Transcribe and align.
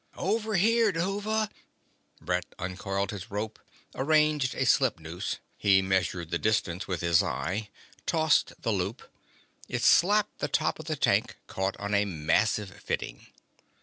"Over 0.17 0.55
here, 0.55 0.91
Dhuva!" 0.91 1.51
Brett 2.19 2.47
uncoiled 2.57 3.11
his 3.11 3.29
rope, 3.29 3.59
arranged 3.93 4.55
a 4.55 4.65
slip 4.65 4.99
noose. 4.99 5.37
He 5.59 5.83
measured 5.83 6.31
the 6.31 6.39
distance 6.39 6.87
with 6.87 7.01
his 7.01 7.21
eye, 7.21 7.69
tossed 8.07 8.53
the 8.63 8.71
loop. 8.73 9.07
It 9.69 9.83
slapped 9.83 10.39
the 10.39 10.47
top 10.47 10.79
of 10.79 10.85
the 10.85 10.95
tank, 10.95 11.37
caught 11.45 11.77
on 11.77 11.93
a 11.93 12.05
massive 12.05 12.71
fitting. 12.81 13.27